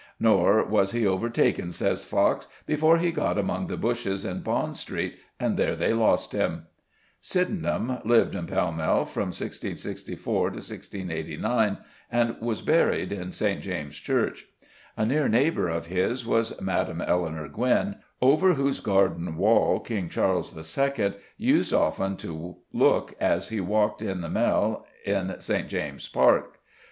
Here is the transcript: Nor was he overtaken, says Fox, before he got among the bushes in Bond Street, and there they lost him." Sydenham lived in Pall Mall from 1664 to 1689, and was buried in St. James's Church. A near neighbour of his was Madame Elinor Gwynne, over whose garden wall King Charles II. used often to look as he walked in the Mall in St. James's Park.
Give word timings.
Nor 0.19 0.63
was 0.65 0.93
he 0.93 1.05
overtaken, 1.05 1.71
says 1.71 2.03
Fox, 2.03 2.47
before 2.65 2.97
he 2.97 3.11
got 3.11 3.37
among 3.37 3.67
the 3.67 3.77
bushes 3.77 4.25
in 4.25 4.39
Bond 4.39 4.75
Street, 4.75 5.19
and 5.39 5.57
there 5.57 5.75
they 5.75 5.93
lost 5.93 6.31
him." 6.31 6.65
Sydenham 7.21 7.99
lived 8.03 8.33
in 8.33 8.47
Pall 8.47 8.71
Mall 8.71 9.05
from 9.05 9.27
1664 9.27 10.33
to 10.49 10.55
1689, 10.55 11.77
and 12.11 12.35
was 12.41 12.63
buried 12.63 13.13
in 13.13 13.31
St. 13.31 13.61
James's 13.61 13.99
Church. 13.99 14.47
A 14.97 15.05
near 15.05 15.27
neighbour 15.27 15.69
of 15.69 15.85
his 15.85 16.25
was 16.25 16.59
Madame 16.59 17.03
Elinor 17.03 17.47
Gwynne, 17.47 17.97
over 18.23 18.55
whose 18.55 18.79
garden 18.79 19.35
wall 19.37 19.79
King 19.79 20.09
Charles 20.09 20.51
II. 20.75 21.13
used 21.37 21.73
often 21.75 22.17
to 22.17 22.57
look 22.73 23.13
as 23.21 23.49
he 23.49 23.61
walked 23.61 24.01
in 24.01 24.21
the 24.21 24.29
Mall 24.31 24.87
in 25.05 25.39
St. 25.39 25.67
James's 25.67 26.09
Park. 26.09 26.59